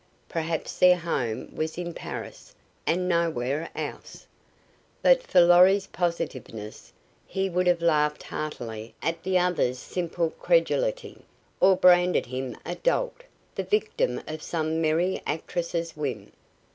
Perhaps 0.27 0.79
their 0.79 0.97
home 0.97 1.53
was 1.55 1.77
in 1.77 1.93
Paris, 1.93 2.55
and 2.87 3.07
nowhere 3.07 3.69
else. 3.75 4.25
But 5.03 5.21
for 5.21 5.41
Lorry's 5.41 5.85
positiveness 5.85 6.91
he 7.27 7.51
would 7.51 7.67
have 7.67 7.83
laughed 7.83 8.23
heartily 8.23 8.95
at 9.03 9.21
the 9.21 9.37
other's 9.37 9.77
simple 9.77 10.31
credulity, 10.31 11.21
or 11.59 11.75
branded 11.77 12.25
him 12.25 12.57
a 12.65 12.73
dolt, 12.73 13.25
the 13.53 13.61
victim 13.63 14.23
of 14.25 14.41
some 14.41 14.81
merry 14.81 15.21
actress's 15.27 15.95
whim. 15.95 16.31